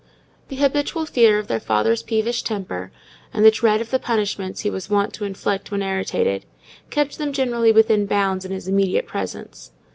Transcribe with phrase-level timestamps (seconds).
[0.47, 2.91] The habitual fear of their father's peevish temper,
[3.31, 6.43] and the dread of the punishments he was wont to inflict when irritated,
[6.89, 9.69] kept them generally within bounds in his immediate presence.